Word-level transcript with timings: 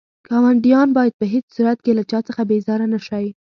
ګاونډيان 0.27 0.89
بايد 0.97 1.13
په 1.19 1.25
هيڅ 1.33 1.45
صورت 1.55 1.77
له 1.97 2.03
چا 2.11 2.19
څخه 2.27 2.41
بيزاره 2.49 2.85
نه 2.93 2.99
شئ. 3.07 3.25